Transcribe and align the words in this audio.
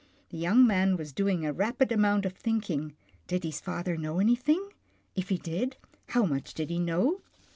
The 0.31 0.37
young 0.39 0.65
man 0.65 0.97
was 0.97 1.13
doing 1.13 1.45
a 1.45 1.53
rapid 1.53 1.91
amount 1.91 2.25
of 2.25 2.33
thinking. 2.33 2.95
Did 3.27 3.43
his 3.43 3.61
father 3.61 3.95
know 3.95 4.17
anything? 4.19 4.69
If 5.15 5.29
he 5.29 5.37
did, 5.37 5.77
how 6.07 6.25
much 6.25 6.55
did 6.55 6.71
he 6.71 6.79
know? 6.79 7.21